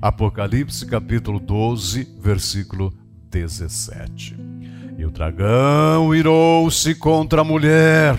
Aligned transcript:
Apocalipse 0.00 0.86
capítulo 0.86 1.40
12, 1.40 2.16
versículo 2.20 2.92
17. 3.30 4.36
E 4.98 5.04
o 5.04 5.10
dragão 5.10 6.14
irou-se 6.14 6.94
contra 6.94 7.40
a 7.40 7.44
mulher 7.44 8.16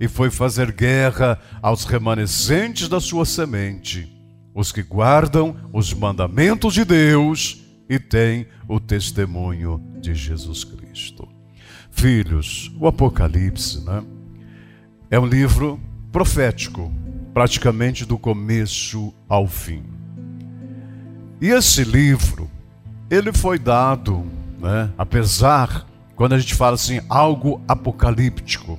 e 0.00 0.06
foi 0.06 0.30
fazer 0.30 0.72
guerra 0.72 1.38
aos 1.60 1.84
remanescentes 1.84 2.88
da 2.88 3.00
sua 3.00 3.26
semente, 3.26 4.10
os 4.54 4.70
que 4.70 4.82
guardam 4.82 5.56
os 5.72 5.92
mandamentos 5.92 6.74
de 6.74 6.84
Deus 6.84 7.62
e 7.88 7.98
têm 7.98 8.46
o 8.68 8.78
testemunho 8.78 9.82
de 10.00 10.14
Jesus 10.14 10.62
Cristo. 10.62 11.28
Filhos, 11.90 12.72
o 12.78 12.86
Apocalipse 12.86 13.84
né, 13.84 14.04
é 15.10 15.18
um 15.18 15.26
livro 15.26 15.80
profético, 16.12 16.92
praticamente 17.34 18.06
do 18.06 18.16
começo 18.16 19.12
ao 19.28 19.46
fim. 19.46 19.97
E 21.40 21.48
esse 21.48 21.84
livro, 21.84 22.50
ele 23.08 23.32
foi 23.32 23.58
dado, 23.58 24.24
né, 24.58 24.90
apesar, 24.98 25.86
quando 26.16 26.34
a 26.34 26.38
gente 26.38 26.54
fala 26.54 26.74
assim, 26.74 27.00
algo 27.08 27.60
apocalíptico, 27.68 28.78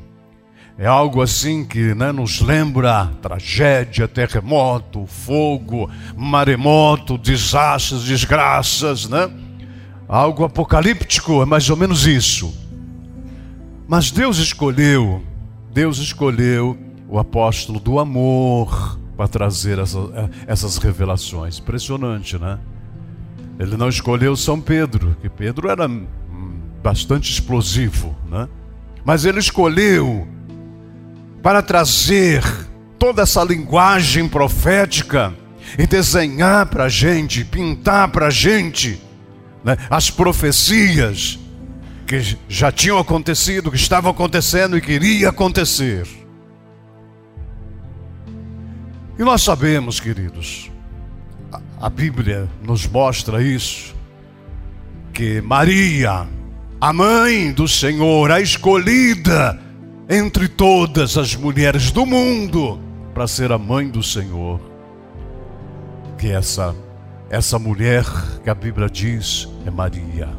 é 0.77 0.85
algo 0.85 1.21
assim 1.21 1.65
que 1.65 1.93
né, 1.93 2.11
nos 2.11 2.39
lembra 2.39 3.11
tragédia, 3.21 4.07
terremoto, 4.07 5.05
fogo, 5.05 5.89
maremoto, 6.15 7.17
desastres, 7.17 8.03
desgraças, 8.03 9.07
né? 9.09 9.29
Algo 10.07 10.45
apocalíptico, 10.45 11.41
é 11.41 11.45
mais 11.45 11.69
ou 11.69 11.75
menos 11.75 12.07
isso. 12.07 12.53
Mas 13.89 14.09
Deus 14.09 14.37
escolheu, 14.37 15.21
Deus 15.73 15.97
escolheu 15.97 16.77
o 17.09 17.19
apóstolo 17.19 17.77
do 17.77 17.99
amor 17.99 18.97
para 19.19 19.27
trazer 19.27 19.77
essa, 19.79 19.99
essas 20.47 20.77
revelações. 20.77 21.59
Impressionante, 21.59 22.37
né? 22.37 22.57
Ele 23.59 23.75
não 23.75 23.89
escolheu 23.89 24.33
São 24.37 24.61
Pedro, 24.61 25.17
que 25.21 25.27
Pedro 25.27 25.69
era 25.69 25.89
hum, 25.89 26.07
bastante 26.81 27.29
explosivo, 27.29 28.15
né? 28.31 28.47
Mas 29.03 29.25
ele 29.25 29.39
escolheu 29.39 30.25
para 31.43 31.61
trazer 31.61 32.41
toda 32.97 33.23
essa 33.23 33.43
linguagem 33.43 34.25
profética 34.25 35.33
e 35.77 35.85
desenhar 35.85 36.67
para 36.67 36.85
a 36.85 36.89
gente, 36.89 37.43
pintar 37.43 38.07
para 38.07 38.27
a 38.27 38.31
gente 38.31 39.01
né, 39.65 39.75
as 39.89 40.09
profecias 40.09 41.37
que 42.07 42.37
já 42.47 42.71
tinham 42.71 42.97
acontecido, 42.97 43.69
que 43.69 43.75
estavam 43.75 44.11
acontecendo 44.11 44.77
e 44.77 44.81
que 44.81 45.25
acontecer. 45.25 46.07
E 49.19 49.23
nós 49.23 49.41
sabemos, 49.41 49.99
queridos, 49.99 50.71
a, 51.77 51.89
Bíblia 51.89 52.49
nos 52.63 52.87
mostra 52.87 53.43
isso, 53.43 53.93
que 55.11 55.41
Maria, 55.41 56.25
a 56.79 56.93
mãe 56.93 57.51
do 57.51 57.67
Senhor, 57.67 58.31
a 58.31 58.39
escolhida, 58.39 59.59
entre 60.09 60.47
todas 60.47 61.17
as 61.17 61.35
mulheres 61.35 61.91
do 61.91 62.05
mundo 62.05 62.79
para 63.13 63.27
ser 63.27 63.51
a 63.51 63.57
mãe 63.57 63.89
do 63.89 64.01
Senhor. 64.01 64.61
Que 66.17 66.29
essa 66.29 66.73
essa 67.29 67.59
mulher 67.59 68.05
que 68.43 68.49
a 68.49 68.55
Bíblia 68.55 68.89
diz 68.89 69.47
é 69.65 69.69
Maria. 69.69 70.29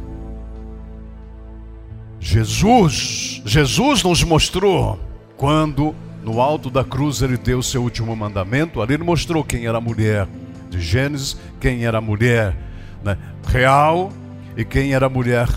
Jesus, 2.19 3.41
Jesus 3.45 4.03
nos 4.03 4.23
mostrou 4.23 4.99
quando 5.37 5.95
no 6.23 6.39
alto 6.39 6.69
da 6.69 6.83
cruz 6.83 7.21
ele 7.21 7.37
deu 7.37 7.61
seu 7.63 7.81
último 7.81 8.15
mandamento, 8.15 8.81
ali 8.81 8.93
ele 8.93 9.03
mostrou 9.03 9.43
quem 9.43 9.65
era 9.65 9.77
a 9.77 9.81
mulher 9.81 10.27
de 10.69 10.79
Gênesis, 10.79 11.37
quem 11.59 11.85
era 11.85 11.97
a 11.97 12.01
mulher 12.01 12.55
né, 13.03 13.17
real 13.47 14.11
e 14.55 14.63
quem 14.63 14.93
era 14.93 15.07
a 15.07 15.09
mulher 15.09 15.47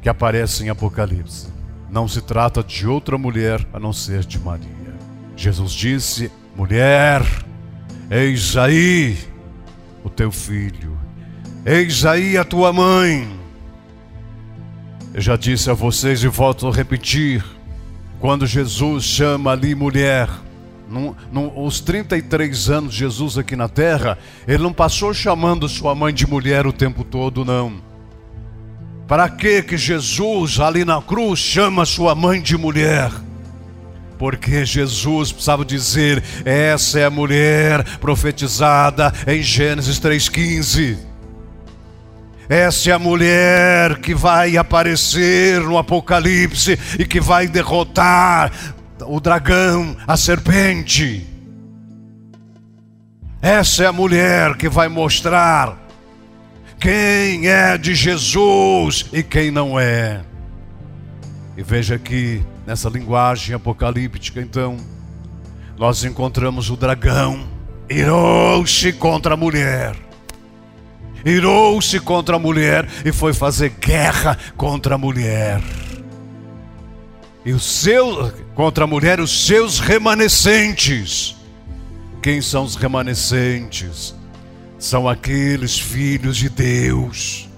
que 0.00 0.08
aparece 0.08 0.64
em 0.64 0.70
Apocalipse. 0.70 1.48
Não 1.90 2.06
se 2.06 2.22
trata 2.22 2.62
de 2.62 2.86
outra 2.86 3.18
mulher 3.18 3.64
a 3.72 3.78
não 3.78 3.92
ser 3.92 4.24
de 4.24 4.38
Maria. 4.38 4.68
Jesus 5.36 5.72
disse: 5.72 6.30
Mulher, 6.56 7.22
eis 8.10 8.56
aí 8.56 9.18
o 10.04 10.08
teu 10.08 10.30
filho, 10.30 10.96
eis 11.64 12.04
aí 12.04 12.38
a 12.38 12.44
tua 12.44 12.72
mãe. 12.72 13.28
Eu 15.12 15.20
já 15.20 15.36
disse 15.36 15.68
a 15.68 15.74
vocês 15.74 16.22
e 16.22 16.28
volto 16.28 16.68
a 16.68 16.72
repetir: 16.72 17.44
quando 18.20 18.46
Jesus 18.46 19.04
chama 19.04 19.52
ali 19.52 19.74
mulher, 19.74 20.28
num, 20.88 21.14
num, 21.32 21.64
os 21.64 21.80
33 21.80 22.68
anos 22.68 22.92
de 22.92 22.98
Jesus 22.98 23.38
aqui 23.38 23.56
na 23.56 23.68
terra, 23.68 24.18
ele 24.46 24.62
não 24.62 24.72
passou 24.72 25.14
chamando 25.14 25.68
sua 25.68 25.94
mãe 25.94 26.12
de 26.12 26.26
mulher 26.26 26.66
o 26.66 26.72
tempo 26.72 27.02
todo, 27.02 27.44
não. 27.44 27.80
Para 29.08 29.28
que 29.28 29.62
que 29.62 29.76
Jesus 29.78 30.60
ali 30.60 30.84
na 30.84 31.00
cruz 31.00 31.38
chama 31.40 31.86
sua 31.86 32.14
mãe 32.14 32.42
de 32.42 32.56
mulher? 32.58 33.10
Porque 34.18 34.66
Jesus 34.66 35.32
precisava 35.32 35.64
dizer: 35.64 36.22
essa 36.44 37.00
é 37.00 37.06
a 37.06 37.10
mulher 37.10 37.82
profetizada 37.98 39.12
em 39.26 39.42
Gênesis 39.42 39.98
3,15. 39.98 41.09
Essa 42.50 42.90
é 42.90 42.92
a 42.92 42.98
mulher 42.98 44.00
que 44.00 44.12
vai 44.12 44.56
aparecer 44.56 45.60
no 45.60 45.78
Apocalipse 45.78 46.76
e 46.98 47.06
que 47.06 47.20
vai 47.20 47.46
derrotar 47.46 48.50
o 49.06 49.20
dragão, 49.20 49.96
a 50.04 50.16
serpente. 50.16 51.24
Essa 53.40 53.84
é 53.84 53.86
a 53.86 53.92
mulher 53.92 54.56
que 54.56 54.68
vai 54.68 54.88
mostrar 54.88 55.78
quem 56.80 57.46
é 57.46 57.78
de 57.78 57.94
Jesus 57.94 59.06
e 59.12 59.22
quem 59.22 59.52
não 59.52 59.78
é. 59.78 60.20
E 61.56 61.62
veja 61.62 61.94
aqui, 61.94 62.44
nessa 62.66 62.88
linguagem 62.88 63.54
apocalíptica, 63.54 64.40
então, 64.40 64.76
nós 65.78 66.02
encontramos 66.02 66.68
o 66.68 66.76
dragão, 66.76 67.46
irou-se 67.88 68.92
contra 68.94 69.34
a 69.34 69.36
mulher. 69.36 70.09
Irou-se 71.24 71.98
contra 72.00 72.36
a 72.36 72.38
mulher 72.38 72.86
e 73.04 73.12
foi 73.12 73.32
fazer 73.32 73.70
guerra 73.80 74.38
contra 74.56 74.94
a 74.94 74.98
mulher. 74.98 75.60
E 77.44 77.52
o 77.52 77.58
seu 77.58 78.32
contra 78.54 78.84
a 78.84 78.86
mulher 78.86 79.20
os 79.20 79.46
seus 79.46 79.78
remanescentes. 79.80 81.36
Quem 82.22 82.42
são 82.42 82.64
os 82.64 82.76
remanescentes? 82.76 84.14
são 84.80 85.06
aqueles 85.06 85.78
filhos 85.78 86.38
de 86.38 86.48
Deus. 86.48 87.48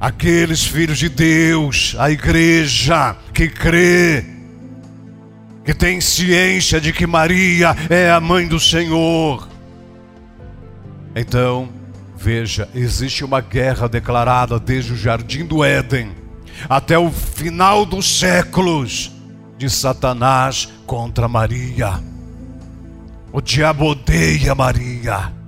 Aqueles 0.00 0.64
filhos 0.64 0.98
de 0.98 1.08
Deus, 1.08 1.96
a 1.98 2.10
igreja 2.10 3.16
que 3.32 3.48
crê, 3.48 4.24
que 5.64 5.74
tem 5.74 6.00
ciência 6.00 6.80
de 6.80 6.92
que 6.92 7.06
Maria 7.06 7.74
é 7.90 8.10
a 8.10 8.20
mãe 8.20 8.46
do 8.46 8.60
Senhor. 8.60 9.48
Então, 11.16 11.68
veja, 12.24 12.70
existe 12.74 13.22
uma 13.22 13.42
guerra 13.42 13.86
declarada 13.86 14.58
desde 14.58 14.94
o 14.94 14.96
jardim 14.96 15.44
do 15.44 15.62
Éden 15.62 16.10
até 16.70 16.98
o 16.98 17.10
final 17.10 17.84
dos 17.84 18.18
séculos 18.18 19.12
de 19.58 19.68
Satanás 19.68 20.70
contra 20.86 21.28
Maria. 21.28 22.00
O 23.30 23.42
diabo 23.42 23.90
odeia 23.90 24.54
Maria 24.54 25.43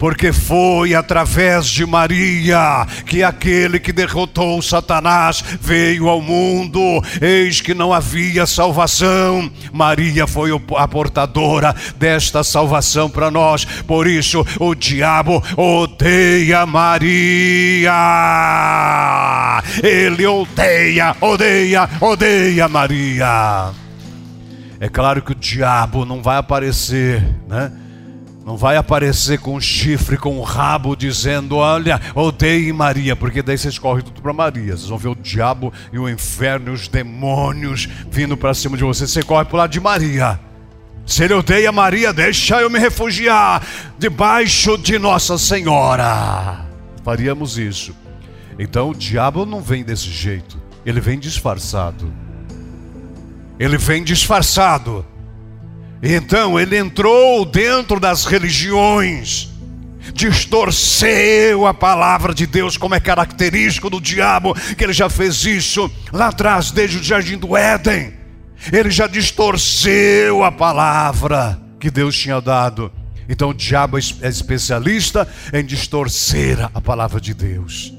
porque 0.00 0.32
foi 0.32 0.94
através 0.94 1.66
de 1.66 1.84
Maria 1.84 2.86
que 3.04 3.22
aquele 3.22 3.78
que 3.78 3.92
derrotou 3.92 4.62
Satanás 4.62 5.44
veio 5.60 6.08
ao 6.08 6.22
mundo. 6.22 6.80
Eis 7.20 7.60
que 7.60 7.74
não 7.74 7.92
havia 7.92 8.46
salvação. 8.46 9.52
Maria 9.70 10.26
foi 10.26 10.50
a 10.78 10.88
portadora 10.88 11.76
desta 11.98 12.42
salvação 12.42 13.10
para 13.10 13.30
nós. 13.30 13.66
Por 13.66 14.06
isso 14.06 14.42
o 14.58 14.74
diabo 14.74 15.42
odeia 15.54 16.64
Maria. 16.64 17.92
Ele 19.82 20.26
odeia, 20.26 21.14
odeia, 21.20 21.90
odeia 22.00 22.68
Maria. 22.70 23.70
É 24.80 24.88
claro 24.88 25.20
que 25.20 25.32
o 25.32 25.34
diabo 25.34 26.06
não 26.06 26.22
vai 26.22 26.38
aparecer, 26.38 27.22
né? 27.46 27.70
Não 28.44 28.56
vai 28.56 28.76
aparecer 28.76 29.38
com 29.38 29.54
um 29.54 29.60
chifre, 29.60 30.16
com 30.16 30.38
um 30.38 30.42
rabo, 30.42 30.96
dizendo: 30.96 31.56
Olha, 31.56 32.00
odeie 32.14 32.72
Maria, 32.72 33.14
porque 33.14 33.42
daí 33.42 33.58
vocês 33.58 33.78
correm 33.78 34.02
tudo 34.02 34.22
para 34.22 34.32
Maria. 34.32 34.76
Vocês 34.76 34.88
vão 34.88 34.98
ver 34.98 35.08
o 35.08 35.14
diabo 35.14 35.72
e 35.92 35.98
o 35.98 36.08
inferno 36.08 36.72
os 36.72 36.88
demônios 36.88 37.88
vindo 38.10 38.36
para 38.36 38.54
cima 38.54 38.76
de 38.76 38.82
vocês. 38.82 39.10
Você 39.10 39.22
corre 39.22 39.44
para 39.44 39.54
o 39.54 39.58
lado 39.58 39.70
de 39.70 39.80
Maria. 39.80 40.40
Se 41.06 41.24
ele 41.24 41.34
odeia 41.34 41.72
Maria, 41.72 42.12
deixa 42.12 42.60
eu 42.60 42.70
me 42.70 42.78
refugiar 42.78 43.66
debaixo 43.98 44.78
de 44.78 44.98
Nossa 44.98 45.36
Senhora. 45.36 46.64
Faríamos 47.04 47.58
isso. 47.58 47.94
Então 48.58 48.90
o 48.90 48.94
diabo 48.94 49.44
não 49.44 49.60
vem 49.60 49.82
desse 49.82 50.10
jeito, 50.10 50.60
ele 50.84 51.00
vem 51.00 51.18
disfarçado. 51.18 52.12
Ele 53.58 53.76
vem 53.76 54.02
disfarçado. 54.02 55.04
Então 56.02 56.58
ele 56.58 56.76
entrou 56.76 57.44
dentro 57.44 58.00
das 58.00 58.24
religiões 58.24 59.50
distorceu 60.12 61.66
a 61.66 61.74
palavra 61.74 62.34
de 62.34 62.46
Deus, 62.46 62.76
como 62.76 62.94
é 62.94 63.00
característico 63.00 63.88
do 63.88 64.00
diabo, 64.00 64.54
que 64.76 64.84
ele 64.84 64.92
já 64.92 65.08
fez 65.08 65.44
isso 65.44 65.90
lá 66.12 66.28
atrás, 66.28 66.70
desde 66.70 66.98
o 66.98 67.02
jardim 67.02 67.38
do 67.38 67.56
Éden. 67.56 68.14
Ele 68.72 68.90
já 68.90 69.06
distorceu 69.06 70.44
a 70.44 70.52
palavra 70.52 71.60
que 71.78 71.90
Deus 71.90 72.16
tinha 72.16 72.40
dado. 72.40 72.92
Então 73.28 73.50
o 73.50 73.54
diabo 73.54 73.96
é 73.96 74.28
especialista 74.28 75.26
em 75.52 75.64
distorcer 75.64 76.68
a 76.74 76.80
palavra 76.80 77.20
de 77.20 77.32
Deus. 77.32 77.94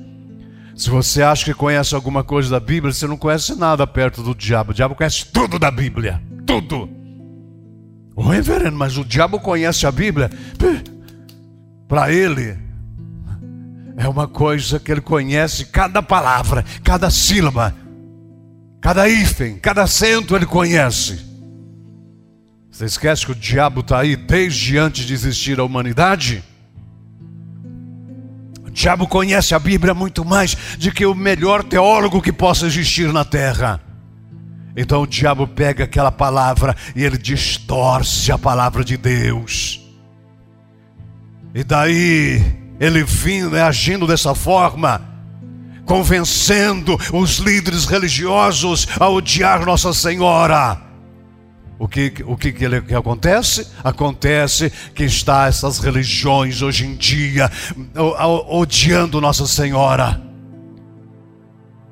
Se 0.76 0.90
você 0.90 1.22
acha 1.22 1.46
que 1.46 1.54
conhece 1.54 1.96
alguma 1.96 2.24
coisa 2.24 2.50
da 2.50 2.60
Bíblia, 2.60 2.94
você 2.94 3.08
não 3.08 3.18
conhece 3.18 3.56
nada 3.56 3.88
perto 3.88 4.22
do 4.22 4.36
diabo. 4.36 4.72
O 4.72 4.74
diabo 4.74 4.96
conhece 4.96 5.26
tudo 5.32 5.58
da 5.58 5.72
Bíblia. 5.72 6.22
Tudo. 6.46 7.01
Oi, 8.16 8.36
reverendo, 8.36 8.78
mas 8.78 8.98
o 8.98 9.06
diabo 9.06 9.40
conhece 9.40 9.86
a 9.88 9.92
Bíblia? 9.92 10.30
Para 11.88 12.12
ele, 12.12 12.58
é 13.98 14.08
uma 14.08 14.28
coisa 14.28 14.80
que 14.80 14.92
ele 14.92 15.02
conhece 15.02 15.66
cada 15.66 16.02
palavra, 16.02 16.66
cada 16.84 17.10
sílaba, 17.10 17.76
cada 18.82 19.08
hífen, 19.08 19.58
cada 19.60 19.84
acento 19.84 20.36
ele 20.36 20.46
conhece. 20.46 21.32
Você 22.70 22.86
esquece 22.86 23.26
que 23.26 23.32
o 23.32 23.36
diabo 23.36 23.82
está 23.82 24.00
aí 24.00 24.16
desde 24.16 24.78
antes 24.78 25.06
de 25.06 25.14
existir 25.14 25.60
a 25.60 25.64
humanidade? 25.64 26.44
O 28.66 28.70
diabo 28.70 29.08
conhece 29.08 29.54
a 29.54 29.60
Bíblia 29.60 29.94
muito 29.94 30.24
mais 30.26 30.56
do 30.78 30.92
que 30.92 31.06
o 31.06 31.14
melhor 31.14 31.64
teólogo 31.64 32.22
que 32.22 32.32
possa 32.32 32.66
existir 32.66 33.12
na 33.12 33.26
terra. 33.26 33.82
Então 34.76 35.02
o 35.02 35.08
diabo 35.08 35.48
pega 35.48 35.84
aquela 35.84 36.12
palavra 36.12 36.76
e 36.96 37.04
ele 37.04 37.18
distorce 37.18 38.32
a 38.32 38.38
palavra 38.38 38.84
de 38.84 38.98
Deus. 38.98 39.82
E 41.54 41.64
daí 41.64 42.42
ele 42.80 43.04
vindo, 43.04 43.58
agindo 43.58 44.08
dessa 44.08 44.34
forma, 44.34 45.02
convencendo 45.86 46.98
os 47.14 47.38
líderes 47.38 47.86
religiosos 47.86 48.88
a 49.00 49.10
odiar 49.10 49.66
Nossa 49.66 49.94
Senhora. 49.94 50.82
O 51.78 51.88
que, 51.88 52.14
o 52.26 52.38
que, 52.38 52.54
que, 52.54 52.64
ele, 52.64 52.80
que 52.82 52.94
acontece? 52.94 53.68
Acontece 53.84 54.72
que 54.94 55.04
está 55.04 55.48
essas 55.48 55.80
religiões 55.80 56.62
hoje 56.62 56.86
em 56.86 56.96
dia 56.96 57.52
odiando 58.48 59.20
Nossa 59.20 59.48
Senhora 59.48 60.31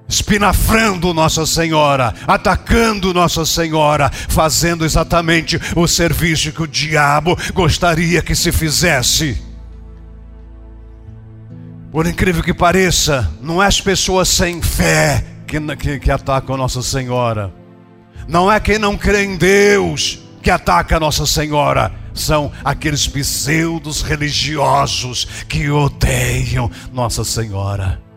espinafrando 0.09 1.13
Nossa 1.13 1.45
Senhora, 1.45 2.13
atacando 2.27 3.13
Nossa 3.13 3.45
Senhora, 3.45 4.09
fazendo 4.27 4.83
exatamente 4.83 5.61
o 5.75 5.87
serviço 5.87 6.51
que 6.51 6.63
o 6.63 6.67
diabo 6.67 7.37
gostaria 7.53 8.21
que 8.23 8.33
se 8.33 8.51
fizesse. 8.51 9.41
Por 11.91 12.07
incrível 12.07 12.43
que 12.43 12.53
pareça, 12.53 13.31
não 13.39 13.61
é 13.61 13.67
as 13.67 13.79
pessoas 13.79 14.27
sem 14.27 14.61
fé 14.61 15.23
que, 15.47 15.59
que, 15.75 15.99
que 15.99 16.11
atacam 16.11 16.57
Nossa 16.57 16.81
Senhora, 16.81 17.53
não 18.27 18.51
é 18.51 18.59
quem 18.59 18.79
não 18.79 18.97
crê 18.97 19.23
em 19.23 19.37
Deus 19.37 20.19
que 20.41 20.49
ataca 20.49 20.99
Nossa 20.99 21.25
Senhora, 21.25 21.91
são 22.13 22.51
aqueles 22.63 23.07
pseudos 23.07 24.01
religiosos 24.01 25.25
que 25.47 25.69
odeiam 25.69 26.69
Nossa 26.91 27.23
Senhora. 27.23 28.08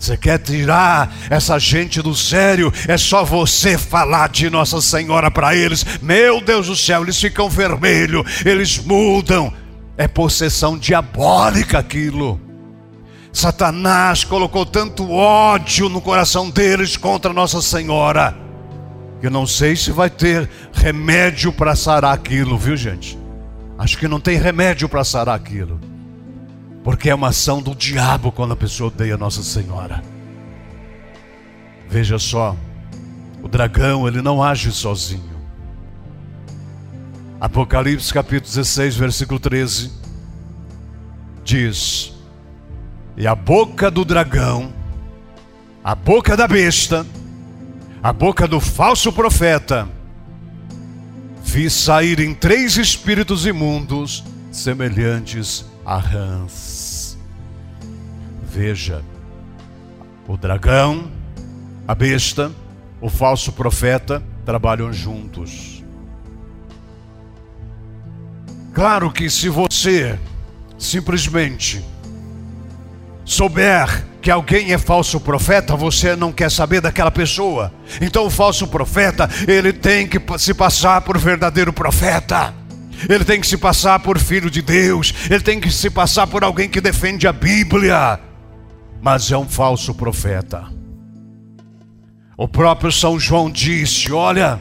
Você 0.00 0.16
quer 0.16 0.38
tirar 0.38 1.14
essa 1.28 1.58
gente 1.58 2.00
do 2.00 2.14
sério? 2.14 2.72
É 2.88 2.96
só 2.96 3.22
você 3.22 3.76
falar 3.76 4.30
de 4.30 4.48
Nossa 4.48 4.80
Senhora 4.80 5.30
para 5.30 5.54
eles. 5.54 5.84
Meu 6.00 6.40
Deus 6.40 6.68
do 6.68 6.74
céu, 6.74 7.02
eles 7.02 7.20
ficam 7.20 7.50
vermelhos, 7.50 8.24
eles 8.46 8.78
mudam. 8.78 9.52
É 9.98 10.08
possessão 10.08 10.78
diabólica 10.78 11.78
aquilo. 11.78 12.40
Satanás 13.30 14.24
colocou 14.24 14.64
tanto 14.64 15.10
ódio 15.10 15.90
no 15.90 16.00
coração 16.00 16.48
deles 16.48 16.96
contra 16.96 17.34
Nossa 17.34 17.60
Senhora. 17.60 18.34
Eu 19.22 19.30
não 19.30 19.46
sei 19.46 19.76
se 19.76 19.92
vai 19.92 20.08
ter 20.08 20.48
remédio 20.72 21.52
para 21.52 21.76
sarar 21.76 22.14
aquilo, 22.14 22.56
viu 22.56 22.74
gente? 22.74 23.18
Acho 23.78 23.98
que 23.98 24.08
não 24.08 24.18
tem 24.18 24.38
remédio 24.38 24.88
para 24.88 25.04
sarar 25.04 25.34
aquilo. 25.34 25.78
Porque 26.82 27.10
é 27.10 27.14
uma 27.14 27.28
ação 27.28 27.60
do 27.60 27.74
diabo 27.74 28.32
quando 28.32 28.52
a 28.52 28.56
pessoa 28.56 28.88
odeia 28.88 29.16
Nossa 29.16 29.42
Senhora. 29.42 30.02
Veja 31.88 32.18
só, 32.18 32.56
o 33.42 33.48
dragão 33.48 34.06
ele 34.06 34.22
não 34.22 34.42
age 34.42 34.72
sozinho. 34.72 35.30
Apocalipse 37.40 38.12
capítulo 38.12 38.48
16, 38.48 38.96
versículo 38.96 39.40
13 39.40 39.90
diz: 41.42 42.12
E 43.16 43.26
a 43.26 43.34
boca 43.34 43.90
do 43.90 44.04
dragão, 44.04 44.72
a 45.82 45.94
boca 45.94 46.36
da 46.36 46.46
besta, 46.46 47.06
a 48.02 48.12
boca 48.12 48.46
do 48.46 48.60
falso 48.60 49.12
profeta, 49.12 49.88
vi 51.42 51.68
sair 51.68 52.20
em 52.20 52.34
três 52.34 52.76
espíritos 52.76 53.46
imundos 53.46 54.22
semelhantes 54.52 55.69
a 55.84 55.96
rãs. 55.96 57.16
Veja, 58.42 59.02
o 60.26 60.36
dragão, 60.36 61.10
a 61.86 61.94
besta, 61.94 62.50
o 63.00 63.08
falso 63.08 63.52
profeta 63.52 64.22
trabalham 64.44 64.92
juntos. 64.92 65.82
Claro 68.72 69.10
que 69.10 69.28
se 69.28 69.48
você 69.48 70.18
simplesmente 70.78 71.84
souber 73.24 74.06
que 74.20 74.30
alguém 74.30 74.72
é 74.72 74.78
falso 74.78 75.18
profeta, 75.20 75.74
você 75.74 76.14
não 76.14 76.30
quer 76.30 76.50
saber 76.50 76.80
daquela 76.80 77.10
pessoa. 77.10 77.72
Então 78.00 78.26
o 78.26 78.30
falso 78.30 78.68
profeta, 78.68 79.28
ele 79.48 79.72
tem 79.72 80.06
que 80.06 80.20
se 80.38 80.52
passar 80.52 81.00
por 81.02 81.16
verdadeiro 81.18 81.72
profeta 81.72 82.59
ele 83.08 83.24
tem 83.24 83.40
que 83.40 83.46
se 83.46 83.56
passar 83.56 84.00
por 84.00 84.18
filho 84.18 84.50
de 84.50 84.60
Deus, 84.62 85.14
ele 85.30 85.40
tem 85.40 85.60
que 85.60 85.70
se 85.70 85.88
passar 85.90 86.26
por 86.26 86.44
alguém 86.44 86.68
que 86.68 86.80
defende 86.80 87.26
a 87.26 87.32
Bíblia, 87.32 88.20
mas 89.00 89.30
é 89.30 89.36
um 89.36 89.48
falso 89.48 89.94
profeta. 89.94 90.64
O 92.36 92.48
próprio 92.48 92.90
São 92.90 93.18
João 93.18 93.50
disse: 93.50 94.12
Olha, 94.12 94.60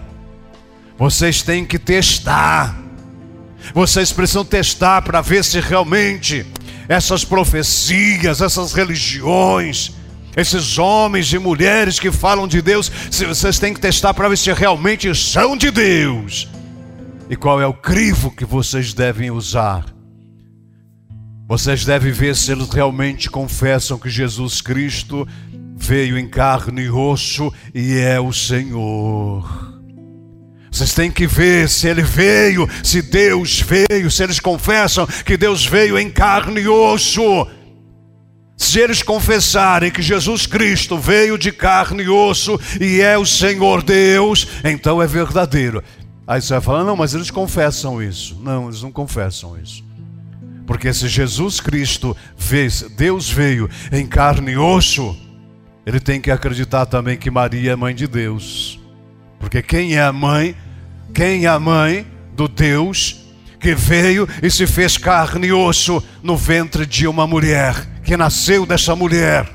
vocês 0.98 1.42
têm 1.42 1.66
que 1.66 1.80
testar, 1.80 2.78
vocês 3.74 4.12
precisam 4.12 4.46
testar 4.46 5.02
para 5.02 5.22
ver 5.22 5.44
se 5.44 5.60
realmente 5.60 6.46
essas 6.88 7.24
profecias, 7.24 8.42
essas 8.42 8.74
religiões, 8.74 9.92
esses 10.36 10.78
homens 10.78 11.32
e 11.32 11.40
mulheres 11.40 12.00
que 12.00 12.12
falam 12.12 12.48
de 12.48 12.62
Deus, 12.62 12.92
se 13.12 13.26
vocês 13.26 13.60
têm 13.60 13.74
que 13.74 13.80
testar 13.80 14.14
para 14.14 14.30
ver 14.30 14.38
se 14.38 14.52
realmente 14.54 15.14
são 15.14 15.56
de 15.56 15.72
Deus 15.72 16.48
e 17.30 17.36
qual 17.36 17.62
é 17.62 17.68
o 17.68 17.74
crivo 17.74 18.32
que 18.32 18.44
vocês 18.44 18.94
devem 18.94 19.30
usar. 19.30 19.86
Vocês 21.48 21.86
devem 21.86 22.12
ver 22.12 22.36
se 22.36 22.52
eles 22.52 22.70
realmente 22.70 23.30
confessam 23.30 23.98
que 23.98 24.10
Jesus 24.10 24.62
Cristo 24.62 25.28
veio 25.76 26.18
em 26.18 26.28
carne 26.28 26.84
e 26.84 26.90
osso 26.90 27.52
e 27.74 27.98
é 27.98 28.20
o 28.20 28.34
Senhor. 28.34 29.70
Vocês 30.72 30.94
têm 30.94 31.12
que 31.12 31.26
ver 31.26 31.68
se 31.68 31.88
ele 31.88 32.04
veio, 32.04 32.68
se 32.84 33.02
Deus 33.02 33.62
veio, 33.62 34.12
se 34.12 34.24
eles 34.24 34.40
confessam 34.40 35.08
que 35.26 35.38
Deus 35.38 35.66
veio 35.66 35.98
em 35.98 36.10
carne 36.10 36.62
e 36.62 36.68
osso. 36.68 37.48
Se 38.56 38.80
eles 38.80 39.02
confessarem 39.02 39.90
que 39.90 40.02
Jesus 40.02 40.46
Cristo 40.46 40.98
veio 40.98 41.38
de 41.38 41.52
carne 41.52 42.04
e 42.04 42.10
osso 42.10 42.60
e 42.80 43.00
é 43.02 43.18
o 43.18 43.26
Senhor 43.26 43.82
Deus, 43.82 44.48
então 44.64 45.02
é 45.02 45.08
verdadeiro. 45.08 45.82
Aí 46.30 46.40
você 46.40 46.54
vai 46.54 46.62
falar, 46.62 46.84
não, 46.84 46.96
mas 46.96 47.16
eles 47.16 47.32
confessam 47.32 48.00
isso. 48.04 48.40
Não, 48.40 48.68
eles 48.68 48.84
não 48.84 48.92
confessam 48.92 49.60
isso. 49.60 49.84
Porque 50.68 50.94
se 50.94 51.08
Jesus 51.08 51.60
Cristo 51.60 52.16
veio, 52.38 52.70
Deus 52.92 53.28
veio 53.28 53.68
em 53.92 54.06
carne 54.06 54.52
e 54.52 54.58
osso, 54.58 55.18
ele 55.88 56.00
tem 56.00 56.22
que 56.22 56.30
acreditar 56.30 56.86
também 56.86 57.18
que 57.18 57.32
Maria 57.32 57.72
é 57.72 57.76
mãe 57.76 57.96
de 57.96 58.06
Deus. 58.06 58.80
Porque 59.40 59.64
quem 59.64 59.96
é 59.96 60.04
a 60.04 60.14
mãe? 60.14 60.56
Quem 61.16 61.46
é 61.46 61.48
a 61.48 61.60
mãe 61.60 62.06
do 62.36 62.48
Deus 62.48 63.26
que 63.60 63.74
veio 63.74 64.30
e 64.44 64.52
se 64.52 64.68
fez 64.68 65.00
carne 65.00 65.48
e 65.48 65.52
osso 65.52 66.04
no 66.22 66.38
ventre 66.38 66.86
de 66.86 67.08
uma 67.08 67.26
mulher, 67.26 67.74
que 68.04 68.16
nasceu 68.16 68.68
dessa 68.68 68.96
mulher, 68.96 69.50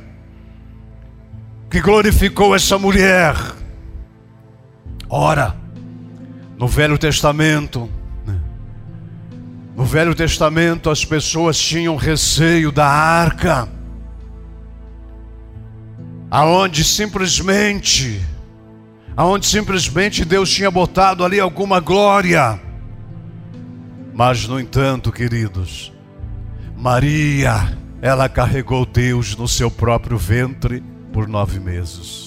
que 1.70 1.80
glorificou 1.80 2.52
essa 2.52 2.76
mulher? 2.76 3.36
Ora, 5.08 5.62
no 6.64 6.68
Velho 6.68 6.96
Testamento, 6.96 7.90
né? 8.26 8.40
no 9.76 9.84
Velho 9.84 10.14
Testamento 10.14 10.88
as 10.88 11.04
pessoas 11.04 11.58
tinham 11.58 11.94
receio 11.94 12.72
da 12.72 12.86
arca, 12.86 13.68
aonde 16.30 16.82
simplesmente, 16.82 18.18
aonde 19.14 19.44
simplesmente 19.44 20.24
Deus 20.24 20.48
tinha 20.48 20.70
botado 20.70 21.22
ali 21.22 21.38
alguma 21.38 21.80
glória. 21.80 22.58
Mas 24.14 24.48
no 24.48 24.58
entanto, 24.58 25.12
queridos, 25.12 25.92
Maria, 26.74 27.76
ela 28.00 28.26
carregou 28.26 28.86
Deus 28.86 29.36
no 29.36 29.46
seu 29.46 29.70
próprio 29.70 30.16
ventre 30.16 30.82
por 31.12 31.28
nove 31.28 31.60
meses. 31.60 32.23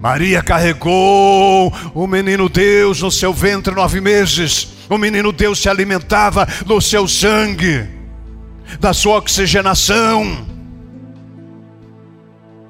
Maria 0.00 0.42
carregou 0.42 1.72
o 1.94 2.06
menino 2.06 2.48
Deus 2.48 3.00
no 3.00 3.10
seu 3.10 3.32
ventre 3.32 3.74
nove 3.74 4.00
meses. 4.00 4.68
O 4.88 4.98
menino 4.98 5.32
Deus 5.32 5.58
se 5.58 5.68
alimentava 5.68 6.46
do 6.64 6.80
seu 6.80 7.08
sangue, 7.08 7.88
da 8.78 8.92
sua 8.92 9.16
oxigenação. 9.16 10.46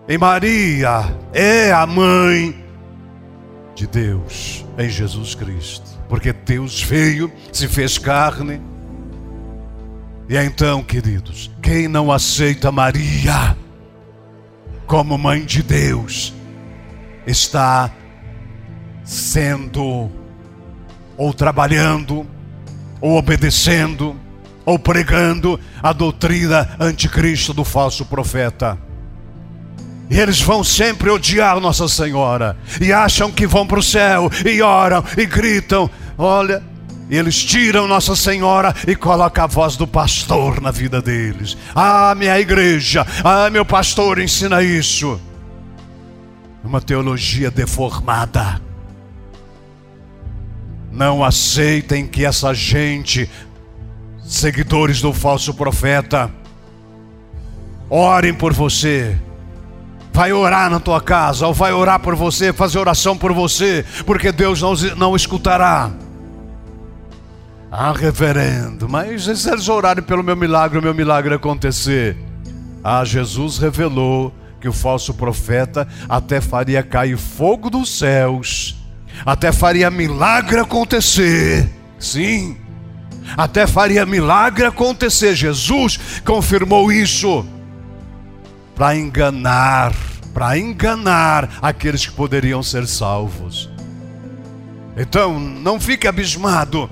E 0.08 0.16
Maria 0.16 1.04
é 1.32 1.72
a 1.72 1.84
mãe 1.84 2.64
de 3.74 3.86
Deus 3.86 4.64
em 4.78 4.88
Jesus 4.88 5.34
Cristo, 5.34 5.84
porque 6.08 6.32
Deus 6.32 6.80
veio, 6.80 7.30
se 7.52 7.66
fez 7.66 7.98
carne. 7.98 8.60
E 10.28 10.36
então, 10.36 10.82
queridos, 10.82 11.50
quem 11.60 11.88
não 11.88 12.10
aceita 12.10 12.72
Maria 12.72 13.56
como 14.86 15.18
mãe 15.18 15.44
de 15.44 15.62
Deus, 15.62 16.32
está 17.26 17.90
sendo 19.04 20.10
ou 21.16 21.32
trabalhando, 21.32 22.26
ou 23.00 23.16
obedecendo, 23.16 24.16
ou 24.64 24.78
pregando 24.78 25.58
a 25.82 25.92
doutrina 25.92 26.76
anticristo 26.78 27.54
do 27.54 27.64
falso 27.64 28.04
profeta. 28.04 28.78
E 30.10 30.18
eles 30.18 30.40
vão 30.40 30.62
sempre 30.62 31.10
odiar 31.10 31.58
Nossa 31.58 31.88
Senhora, 31.88 32.56
e 32.80 32.92
acham 32.92 33.30
que 33.30 33.46
vão 33.46 33.66
para 33.66 33.78
o 33.78 33.82
céu, 33.82 34.30
e 34.44 34.60
oram, 34.60 35.02
e 35.16 35.24
gritam. 35.26 35.90
Olha, 36.18 36.62
e 37.08 37.16
eles 37.16 37.42
tiram 37.42 37.86
Nossa 37.86 38.14
Senhora 38.16 38.74
e 38.86 38.94
colocam 38.94 39.44
a 39.44 39.46
voz 39.46 39.76
do 39.76 39.86
pastor 39.86 40.60
na 40.60 40.70
vida 40.70 41.00
deles. 41.00 41.56
Ah, 41.74 42.14
minha 42.16 42.38
igreja, 42.38 43.06
ah, 43.24 43.48
meu 43.50 43.64
pastor 43.64 44.18
ensina 44.18 44.62
isso. 44.62 45.20
Uma 46.66 46.80
teologia 46.80 47.48
deformada. 47.48 48.60
Não 50.90 51.22
aceitem 51.22 52.08
que 52.08 52.24
essa 52.24 52.52
gente, 52.52 53.30
seguidores 54.24 55.00
do 55.00 55.12
falso 55.12 55.54
profeta, 55.54 56.28
orem 57.88 58.34
por 58.34 58.52
você. 58.52 59.16
Vai 60.12 60.32
orar 60.32 60.68
na 60.68 60.80
tua 60.80 61.00
casa, 61.00 61.46
ou 61.46 61.54
vai 61.54 61.72
orar 61.72 62.00
por 62.00 62.16
você, 62.16 62.52
fazer 62.52 62.78
oração 62.78 63.16
por 63.16 63.32
você, 63.32 63.84
porque 64.04 64.32
Deus 64.32 64.60
não, 64.60 64.74
não 64.96 65.14
escutará. 65.14 65.92
Ah, 67.70 67.92
reverendo, 67.92 68.88
mas 68.88 69.24
se 69.24 69.50
eles 69.50 69.68
orarem 69.68 70.02
pelo 70.02 70.24
meu 70.24 70.34
milagre, 70.34 70.78
o 70.78 70.82
meu 70.82 70.94
milagre 70.94 71.32
acontecer. 71.34 72.16
Ah, 72.82 73.04
Jesus 73.04 73.58
revelou 73.58 74.34
que 74.66 74.68
o 74.68 74.72
falso 74.72 75.14
profeta 75.14 75.86
até 76.08 76.40
faria 76.40 76.82
cair 76.82 77.16
fogo 77.16 77.70
dos 77.70 77.88
céus 77.88 78.76
até 79.24 79.52
faria 79.52 79.90
milagre 79.90 80.58
acontecer. 80.58 81.70
Sim, 82.00 82.56
até 83.36 83.64
faria 83.64 84.04
milagre 84.04 84.66
acontecer. 84.66 85.36
Jesus 85.36 85.98
confirmou 86.24 86.90
isso 86.90 87.46
para 88.74 88.96
enganar, 88.96 89.94
para 90.34 90.58
enganar 90.58 91.48
aqueles 91.62 92.04
que 92.04 92.12
poderiam 92.12 92.60
ser 92.60 92.88
salvos. 92.88 93.70
Então, 94.96 95.38
não 95.38 95.78
fique 95.78 96.08
abismado 96.08 96.90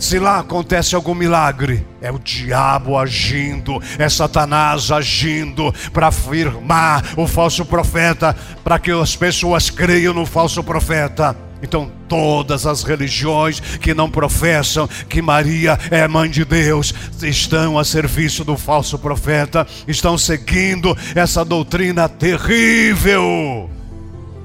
se 0.00 0.18
lá 0.18 0.38
acontece 0.38 0.94
algum 0.94 1.14
milagre, 1.14 1.86
é 2.00 2.10
o 2.10 2.18
diabo 2.18 2.96
agindo, 2.96 3.80
é 3.98 4.08
Satanás 4.08 4.90
agindo 4.90 5.72
para 5.92 6.06
afirmar 6.06 7.04
o 7.18 7.26
falso 7.26 7.66
profeta, 7.66 8.34
para 8.64 8.78
que 8.78 8.90
as 8.90 9.14
pessoas 9.14 9.68
creiam 9.68 10.14
no 10.14 10.24
falso 10.24 10.64
profeta. 10.64 11.36
Então, 11.62 11.92
todas 12.08 12.64
as 12.64 12.82
religiões 12.82 13.60
que 13.60 13.92
não 13.92 14.10
professam 14.10 14.88
que 15.06 15.20
Maria 15.20 15.78
é 15.90 16.08
mãe 16.08 16.30
de 16.30 16.46
Deus 16.46 16.94
estão 17.22 17.78
a 17.78 17.84
serviço 17.84 18.42
do 18.42 18.56
falso 18.56 18.98
profeta, 18.98 19.66
estão 19.86 20.16
seguindo 20.16 20.96
essa 21.14 21.44
doutrina 21.44 22.08
terrível 22.08 23.68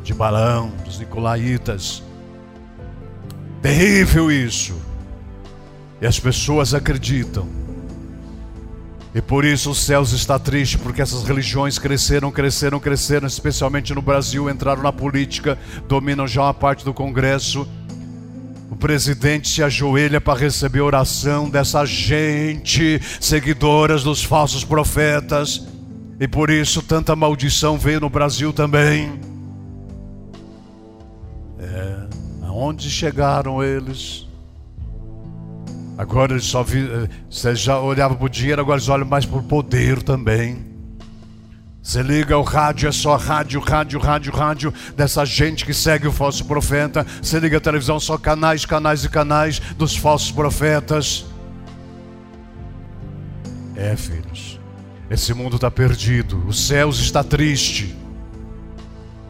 de 0.04 0.14
Balão, 0.14 0.74
dos 0.84 1.00
Nicolaitas. 1.00 2.04
Terrível 3.62 4.30
isso. 4.30 4.85
E 6.02 6.06
as 6.06 6.20
pessoas 6.20 6.74
acreditam. 6.74 7.48
E 9.16 9.22
por 9.22 9.46
isso 9.46 9.72
os 9.72 9.80
céus 9.80 10.12
está 10.12 10.38
triste, 10.38 10.78
porque 10.78 11.02
essas 11.02 11.24
religiões 11.24 11.80
cresceram, 11.80 12.30
cresceram, 12.30 12.82
cresceram, 12.82 13.26
especialmente 13.26 13.94
no 13.94 14.02
Brasil, 14.02 14.50
entraram 14.50 14.84
na 14.84 14.92
política, 14.92 15.58
dominam 15.88 16.28
já 16.28 16.42
uma 16.42 16.54
parte 16.54 16.84
do 16.84 16.94
Congresso. 16.94 17.66
O 18.70 18.76
presidente 18.76 19.48
se 19.48 19.64
ajoelha 19.64 20.20
para 20.20 20.38
receber 20.38 20.82
oração 20.82 21.50
dessa 21.50 21.86
gente, 21.86 23.00
seguidoras 23.22 24.04
dos 24.04 24.22
falsos 24.22 24.66
profetas. 24.66 25.66
E 26.20 26.28
por 26.28 26.50
isso 26.50 26.82
tanta 26.82 27.16
maldição 27.16 27.78
veio 27.78 28.02
no 28.02 28.10
Brasil 28.10 28.52
também. 28.52 29.18
É, 31.58 32.08
aonde 32.42 32.90
chegaram 32.90 33.64
eles? 33.64 34.25
Agora 35.98 36.34
eles 36.34 36.46
só 36.46 36.62
vi, 36.62 36.80
eh, 36.80 37.08
você 37.30 37.56
já 37.56 37.80
olhava 37.80 38.16
para 38.16 38.26
o 38.26 38.30
dinheiro, 38.30 38.62
agora 38.62 38.78
eles 38.78 38.90
olham 38.90 39.08
mais 39.08 39.26
para 39.26 39.40
o 39.40 39.44
poder 39.44 40.04
também. 40.04 40.76
Você 41.82 42.02
liga 42.02 42.36
o 42.36 42.42
rádio, 42.42 42.90
é 42.90 42.92
só 42.92 43.16
rádio, 43.16 43.60
rádio, 43.60 44.00
rádio, 44.00 44.34
rádio 44.34 44.74
dessa 44.98 45.24
gente 45.24 45.64
que 45.64 45.74
segue 45.74 46.08
o 46.08 46.12
falso 46.12 46.44
profeta. 46.46 47.06
Você 47.22 47.40
liga 47.40 47.58
a 47.58 47.62
televisão, 47.62 48.00
só 48.00 48.18
canais, 48.18 48.66
canais 48.66 49.06
e 49.06 49.10
canais 49.10 49.60
dos 49.78 49.96
falsos 49.96 50.32
profetas. 50.32 51.26
É, 53.76 53.96
filhos, 53.96 54.60
esse 55.12 55.34
mundo 55.34 55.58
está 55.58 55.70
perdido, 55.70 56.44
os 56.48 56.66
céus 56.66 56.98
está 57.00 57.24
triste. 57.24 57.96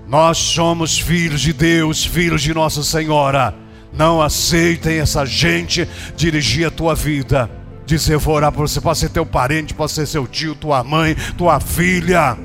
Nós 0.08 0.38
somos 0.38 0.98
filhos 0.98 1.42
de 1.42 1.52
Deus, 1.52 2.06
filhos 2.06 2.42
de 2.42 2.54
Nossa 2.54 2.84
Senhora. 2.84 3.65
Não 3.94 4.22
aceitem 4.22 5.00
essa 5.00 5.26
gente 5.26 5.88
dirigir 6.16 6.68
a 6.68 6.72
tua 6.72 6.94
vida. 6.94 7.50
Dizer, 7.86 8.18
vou 8.18 8.36
orar 8.36 8.52
por 8.52 8.68
você. 8.68 8.82
Pode 8.82 9.00
ser 9.00 9.10
teu 9.10 9.26
parente, 9.26 9.74
pode 9.74 9.92
ser 9.92 10.06
seu 10.06 10.28
tio, 10.28 10.56
tua 10.56 10.84
mãe, 10.84 11.16
tua 11.38 11.60
filha. 11.60 12.38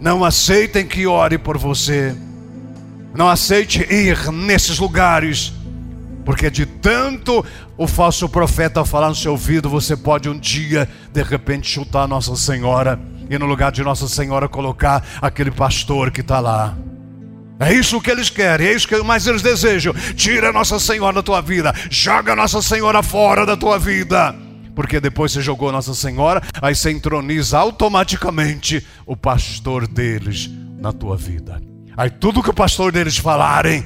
Não 0.00 0.24
aceitem 0.24 0.86
que 0.86 1.06
ore 1.06 1.38
por 1.38 1.58
você. 1.58 2.14
Não 3.14 3.28
aceite 3.28 3.80
ir 3.90 4.30
nesses 4.30 4.78
lugares. 4.78 5.52
Porque 6.24 6.50
de 6.50 6.66
tanto 6.66 7.44
o 7.76 7.86
falso 7.86 8.28
profeta 8.28 8.84
falar 8.84 9.08
no 9.08 9.14
seu 9.14 9.32
ouvido, 9.32 9.70
você 9.70 9.96
pode 9.96 10.28
um 10.28 10.38
dia, 10.38 10.88
de 11.12 11.22
repente, 11.22 11.68
chutar 11.68 12.08
Nossa 12.08 12.34
Senhora 12.34 12.98
e 13.30 13.38
no 13.38 13.46
lugar 13.46 13.72
de 13.72 13.82
Nossa 13.82 14.08
Senhora 14.08 14.48
colocar 14.48 15.04
aquele 15.20 15.50
pastor 15.50 16.10
que 16.10 16.20
está 16.20 16.40
lá. 16.40 16.76
É 17.58 17.72
isso 17.72 18.00
que 18.00 18.10
eles 18.10 18.28
querem, 18.28 18.66
é 18.66 18.72
isso 18.74 18.86
que 18.86 18.96
mais 19.02 19.26
eles 19.26 19.42
desejam. 19.42 19.94
Tira 20.14 20.52
Nossa 20.52 20.78
Senhora 20.78 21.14
da 21.14 21.22
tua 21.22 21.40
vida, 21.40 21.74
joga 21.90 22.36
Nossa 22.36 22.60
Senhora 22.60 23.02
fora 23.02 23.46
da 23.46 23.56
tua 23.56 23.78
vida. 23.78 24.34
Porque 24.74 25.00
depois 25.00 25.32
você 25.32 25.40
jogou 25.40 25.72
Nossa 25.72 25.94
Senhora, 25.94 26.42
aí 26.60 26.74
você 26.74 26.90
entroniza 26.90 27.58
automaticamente 27.58 28.86
o 29.06 29.16
pastor 29.16 29.88
deles 29.88 30.50
na 30.78 30.92
tua 30.92 31.16
vida. 31.16 31.60
Aí 31.96 32.10
tudo 32.10 32.42
que 32.42 32.50
o 32.50 32.54
pastor 32.54 32.92
deles 32.92 33.16
falarem 33.16 33.82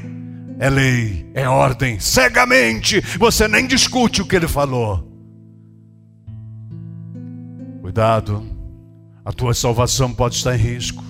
é 0.59 0.69
lei, 0.69 1.31
é 1.33 1.49
ordem, 1.49 2.01
cegamente, 2.01 3.01
você 3.19 3.47
nem 3.47 3.67
discute 3.67 4.21
o 4.21 4.27
que 4.27 4.35
ele 4.35 4.49
falou. 4.49 5.09
Cuidado, 7.81 8.45
a 9.25 9.33
tua 9.33 9.55
salvação 9.55 10.13
pode 10.13 10.35
estar 10.35 10.55
em 10.55 10.59
risco. 10.59 11.10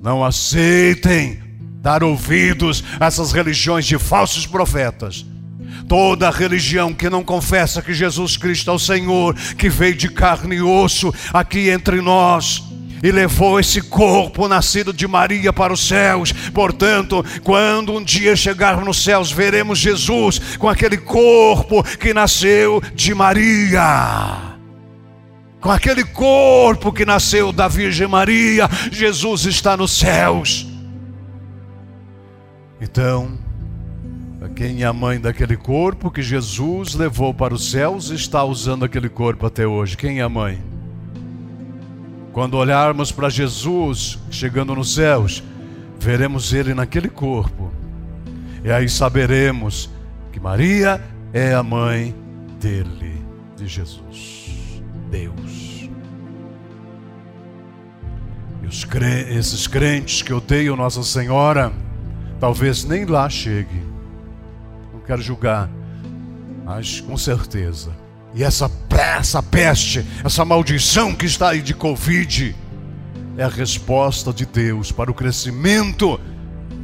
Não 0.00 0.24
aceitem 0.24 1.38
dar 1.80 2.02
ouvidos 2.04 2.84
a 3.00 3.06
essas 3.06 3.32
religiões 3.32 3.86
de 3.86 3.98
falsos 3.98 4.46
profetas. 4.46 5.26
Toda 5.88 6.30
religião 6.30 6.92
que 6.92 7.08
não 7.08 7.24
confessa 7.24 7.82
que 7.82 7.94
Jesus 7.94 8.36
Cristo 8.36 8.70
é 8.70 8.74
o 8.74 8.78
Senhor, 8.78 9.34
que 9.56 9.68
veio 9.68 9.94
de 9.94 10.08
carne 10.08 10.56
e 10.56 10.62
osso 10.62 11.12
aqui 11.32 11.70
entre 11.70 12.00
nós, 12.00 12.62
e 13.02 13.10
levou 13.10 13.58
esse 13.58 13.80
corpo 13.80 14.48
nascido 14.48 14.92
de 14.92 15.06
Maria 15.06 15.52
para 15.52 15.72
os 15.72 15.86
céus. 15.86 16.32
Portanto, 16.52 17.24
quando 17.42 17.92
um 17.92 18.02
dia 18.02 18.36
chegarmos 18.36 18.84
nos 18.84 19.02
céus, 19.02 19.30
veremos 19.32 19.78
Jesus 19.78 20.40
com 20.58 20.68
aquele 20.68 20.96
corpo 20.98 21.82
que 21.96 22.12
nasceu 22.12 22.82
de 22.94 23.14
Maria 23.14 24.47
com 25.60 25.70
aquele 25.70 26.04
corpo 26.04 26.92
que 26.92 27.04
nasceu 27.04 27.52
da 27.52 27.68
Virgem 27.68 28.06
Maria, 28.06 28.68
Jesus 28.90 29.44
está 29.44 29.76
nos 29.76 29.92
céus. 29.92 30.66
Então, 32.80 33.38
Quem 34.58 34.82
é 34.82 34.86
a 34.86 34.92
mãe 34.92 35.20
daquele 35.20 35.56
corpo 35.56 36.10
que 36.10 36.20
Jesus 36.20 36.94
levou 36.94 37.32
para 37.32 37.54
os 37.54 37.70
céus 37.70 38.10
e 38.10 38.14
está 38.14 38.42
usando 38.42 38.84
aquele 38.84 39.08
corpo 39.08 39.46
até 39.46 39.64
hoje? 39.64 39.96
Quem 39.96 40.18
é 40.18 40.22
a 40.22 40.28
mãe? 40.28 40.60
Quando 42.32 42.56
olharmos 42.56 43.12
para 43.12 43.28
Jesus 43.28 44.18
chegando 44.32 44.74
nos 44.74 44.94
céus, 44.94 45.44
veremos 46.00 46.52
ele 46.52 46.74
naquele 46.74 47.08
corpo. 47.08 47.70
E 48.64 48.70
aí 48.70 48.88
saberemos 48.88 49.88
que 50.32 50.40
Maria 50.40 51.00
é 51.32 51.54
a 51.54 51.62
mãe 51.62 52.12
dele, 52.60 53.22
de 53.56 53.68
Jesus, 53.68 54.48
Deus. 55.08 55.88
E 58.62 58.66
os 58.66 58.84
cre 58.84 59.34
esses 59.34 59.66
crentes 59.66 60.22
que 60.22 60.32
odeiam 60.32 60.76
Nossa 60.76 61.02
Senhora, 61.02 61.72
talvez 62.38 62.84
nem 62.84 63.04
lá 63.04 63.28
cheguem. 63.28 63.82
Não 64.92 65.00
quero 65.00 65.22
julgar, 65.22 65.70
mas 66.64 67.00
com 67.00 67.16
certeza. 67.16 67.90
E 68.34 68.44
essa, 68.44 68.70
essa 69.18 69.42
peste, 69.42 70.06
essa 70.24 70.44
maldição 70.44 71.14
que 71.14 71.26
está 71.26 71.50
aí 71.50 71.62
de 71.62 71.74
Covid, 71.74 72.54
é 73.36 73.44
a 73.44 73.48
resposta 73.48 74.32
de 74.32 74.44
Deus 74.44 74.92
para 74.92 75.10
o 75.10 75.14
crescimento 75.14 76.20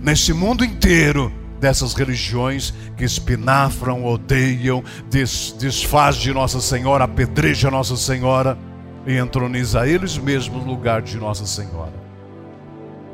nesse 0.00 0.32
mundo 0.32 0.64
inteiro 0.64 1.32
dessas 1.64 1.94
religiões 1.94 2.74
que 2.94 3.04
espinafram, 3.04 4.04
odeiam, 4.04 4.84
des, 5.08 5.56
desfaz 5.58 6.16
de 6.16 6.30
Nossa 6.30 6.60
Senhora, 6.60 7.04
apedreja 7.04 7.70
Nossa 7.70 7.96
Senhora 7.96 8.58
e 9.06 9.16
entroniza 9.16 9.88
eles 9.88 10.18
mesmos 10.18 10.62
no 10.62 10.70
lugar 10.70 11.00
de 11.00 11.16
Nossa 11.16 11.46
Senhora. 11.46 11.94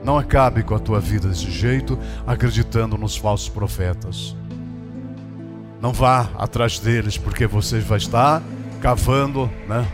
Não 0.02 0.18
acabe 0.18 0.64
com 0.64 0.74
a 0.74 0.80
tua 0.80 0.98
vida 0.98 1.28
desse 1.28 1.48
jeito, 1.48 1.96
acreditando 2.26 2.98
nos 2.98 3.16
falsos 3.16 3.48
profetas. 3.48 4.34
Não 5.80 5.92
vá 5.92 6.28
atrás 6.36 6.80
deles, 6.80 7.16
porque 7.16 7.46
você 7.46 7.78
vai 7.78 7.98
estar 7.98 8.42
cavando 8.80 9.48
né, 9.68 9.86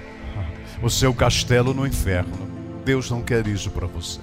o 0.83 0.89
seu 0.89 1.13
castelo 1.13 1.75
no 1.75 1.87
inferno. 1.87 2.33
Deus 2.87 3.11
não 3.11 3.21
quer 3.21 3.47
isso 3.47 3.71
para 3.71 3.87
você. 3.87 4.23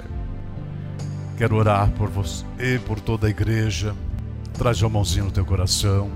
Quero 1.38 1.56
orar 1.56 1.92
por 1.92 2.10
você 2.10 2.44
e 2.58 2.80
por 2.80 3.00
toda 3.00 3.28
a 3.28 3.30
igreja. 3.30 3.94
Traz 4.58 4.82
uma 4.82 4.90
mãozinha 4.90 5.26
no 5.26 5.32
teu 5.32 5.46
coração. 5.46 6.12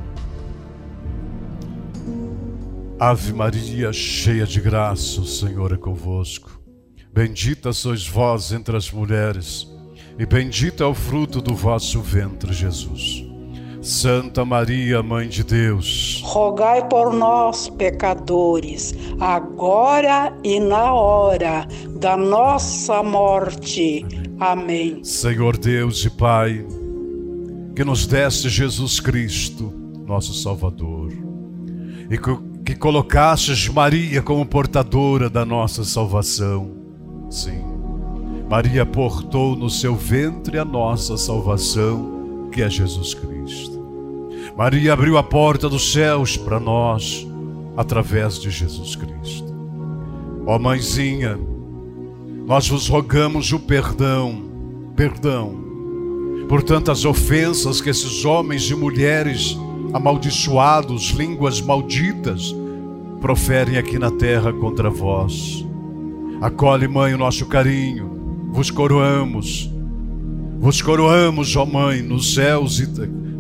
Ave 3.00 3.32
Maria, 3.34 3.94
cheia 3.94 4.46
de 4.46 4.60
graça, 4.60 5.22
o 5.22 5.26
Senhor 5.26 5.72
é 5.72 5.78
convosco. 5.78 6.60
Bendita 7.14 7.74
sois 7.74 8.08
vós 8.08 8.52
entre 8.52 8.76
as 8.76 8.92
mulheres, 8.92 9.68
e 10.18 10.26
bendito 10.26 10.84
é 10.84 10.86
o 10.86 10.94
fruto 10.94 11.42
do 11.42 11.56
vosso 11.56 12.02
ventre, 12.02 12.54
Jesus. 12.54 13.24
Santa 13.82 14.44
Maria, 14.44 15.02
Mãe 15.04 15.28
de 15.28 15.44
Deus, 15.44 16.22
rogai 16.26 16.88
por 16.88 17.14
nós, 17.14 17.70
pecadores, 17.70 18.94
agora 19.20 20.36
e 20.44 20.60
na 20.60 20.94
hora 20.94 21.68
da 22.00 22.18
nossa 22.18 23.02
morte. 23.02 24.06
Amém. 24.40 25.04
Senhor 25.04 25.58
Deus 25.58 26.04
e 26.04 26.10
Pai, 26.10 26.66
que 27.78 27.84
nos 27.84 28.08
deste 28.08 28.50
Jesus 28.50 29.00
Cristo, 29.00 29.72
nosso 30.04 30.34
Salvador, 30.34 31.14
e 32.10 32.18
que, 32.18 32.64
que 32.66 32.76
colocastes 32.76 33.68
Maria 33.68 34.20
como 34.20 34.44
portadora 34.48 35.30
da 35.30 35.46
nossa 35.46 35.84
salvação. 35.84 36.72
Sim, 37.30 37.62
Maria 38.50 38.84
portou 38.84 39.56
no 39.56 39.70
seu 39.70 39.96
ventre 39.96 40.58
a 40.58 40.66
nossa 40.66 41.18
salvação, 41.18 42.50
que 42.52 42.64
é 42.64 42.70
Jesus 42.70 43.14
Cristo. 43.14 43.80
Maria 44.58 44.94
abriu 44.94 45.16
a 45.16 45.22
porta 45.22 45.70
dos 45.70 45.92
céus 45.92 46.36
para 46.36 46.60
nós, 46.60 47.28
através 47.78 48.40
de 48.40 48.50
Jesus 48.50 48.96
Cristo. 48.96 49.56
Ó 50.48 50.56
oh, 50.56 50.60
Mãezinha, 50.60 51.38
nós 52.44 52.68
vos 52.68 52.88
rogamos 52.88 53.54
o 53.54 53.60
perdão, 53.60 54.50
perdão 54.96 55.67
por 56.48 56.64
tantas 56.64 57.04
ofensas 57.04 57.82
que 57.82 57.90
esses 57.90 58.24
homens 58.24 58.70
e 58.70 58.76
mulheres 58.76 59.58
amaldiçoados, 59.94 61.10
línguas 61.10 61.60
malditas, 61.60 62.56
proferem 63.20 63.78
aqui 63.78 64.00
na 64.00 64.12
terra 64.12 64.54
contra 64.54 64.90
vós. 64.90 65.66
Acolhe, 66.42 66.88
Mãe, 66.88 67.14
o 67.14 67.18
nosso 67.18 67.46
carinho, 67.48 68.48
vos 68.50 68.72
coroamos, 68.72 69.70
vos 70.60 70.82
coroamos, 70.82 71.56
ó 71.56 71.66
Mãe, 71.66 72.02
nos 72.02 72.34
céus, 72.34 72.80
e 72.80 72.88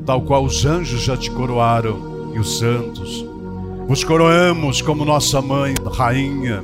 tal 0.05 0.21
qual 0.21 0.43
os 0.43 0.65
anjos 0.65 1.01
já 1.01 1.15
te 1.15 1.31
coroaram 1.31 2.31
e 2.35 2.39
os 2.39 2.57
santos. 2.57 3.25
Vos 3.87 4.03
coroamos 4.03 4.81
como 4.81 5.05
nossa 5.05 5.41
Mãe, 5.41 5.75
Rainha, 5.93 6.61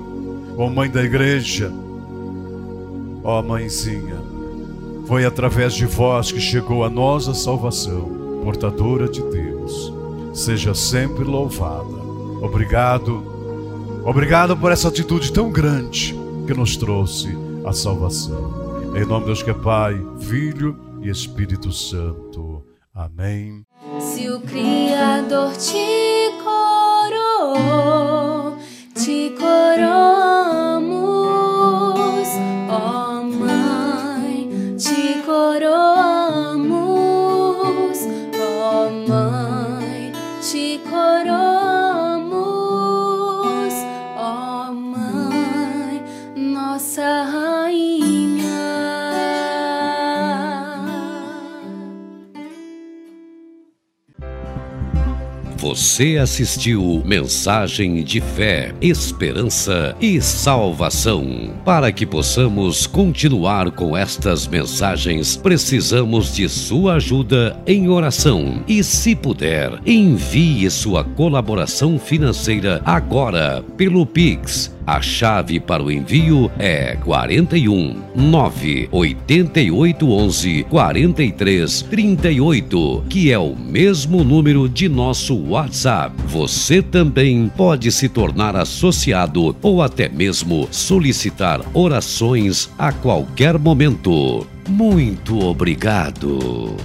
ó 0.57 0.69
Mãe 0.69 0.89
da 0.89 1.03
Igreja, 1.03 1.71
ó 3.23 3.41
Mãezinha 3.41 4.22
foi 5.05 5.25
através 5.25 5.73
de 5.73 5.85
vós 5.85 6.31
que 6.31 6.39
chegou 6.39 6.83
a 6.83 6.89
nós 6.89 7.27
a 7.27 7.33
salvação, 7.33 8.41
portadora 8.43 9.07
de 9.07 9.21
Deus. 9.21 9.93
Seja 10.33 10.73
sempre 10.73 11.23
louvada. 11.23 12.03
Obrigado, 12.41 13.23
obrigado 14.05 14.57
por 14.57 14.71
essa 14.71 14.87
atitude 14.87 15.31
tão 15.31 15.51
grande 15.51 16.15
que 16.47 16.53
nos 16.53 16.75
trouxe 16.75 17.37
a 17.65 17.73
salvação. 17.73 18.93
Em 18.95 19.05
nome 19.05 19.21
de 19.21 19.25
Deus 19.27 19.43
que 19.43 19.49
é 19.49 19.53
Pai, 19.53 19.99
Filho 20.19 20.77
e 21.01 21.09
Espírito 21.09 21.71
Santo. 21.71 22.63
Amém. 22.93 23.65
Se 23.99 24.29
o 24.29 24.39
Criador 24.41 25.51
te 25.53 26.31
coroou, 27.53 28.57
te 28.95 29.33
coroamos. 29.37 30.12
Você 55.63 56.17
assistiu 56.17 57.01
Mensagem 57.05 58.03
de 58.03 58.19
Fé, 58.19 58.75
Esperança 58.81 59.95
e 60.01 60.19
Salvação. 60.19 61.53
Para 61.63 61.89
que 61.89 62.05
possamos 62.05 62.85
continuar 62.85 63.71
com 63.71 63.95
estas 63.95 64.45
mensagens, 64.45 65.37
precisamos 65.37 66.35
de 66.35 66.49
sua 66.49 66.95
ajuda 66.95 67.57
em 67.65 67.87
oração. 67.87 68.61
E 68.67 68.83
se 68.83 69.15
puder, 69.15 69.79
envie 69.85 70.69
sua 70.69 71.01
colaboração 71.01 71.97
financeira 71.97 72.81
agora 72.83 73.63
pelo 73.77 74.05
Pix 74.05 74.69
a 74.85 75.01
chave 75.01 75.59
para 75.59 75.83
o 75.83 75.91
envio 75.91 76.51
é 76.57 76.95
41 77.03 77.95
9 78.15 78.89
88 78.91 80.11
11 80.11 80.63
43 80.69 81.81
38, 81.83 83.03
que 83.09 83.31
é 83.31 83.37
o 83.37 83.55
mesmo 83.55 84.23
número 84.23 84.67
de 84.67 84.87
nosso 84.87 85.35
WhatsApp. 85.35 86.15
Você 86.27 86.81
também 86.81 87.51
pode 87.55 87.91
se 87.91 88.09
tornar 88.09 88.55
associado 88.55 89.55
ou 89.61 89.81
até 89.81 90.09
mesmo 90.09 90.67
solicitar 90.71 91.61
orações 91.73 92.69
a 92.77 92.91
qualquer 92.91 93.57
momento. 93.57 94.47
Muito 94.67 95.39
obrigado. 95.39 96.77